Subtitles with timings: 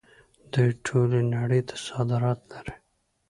[0.53, 2.75] دوی ټولې نړۍ ته صادرات لري.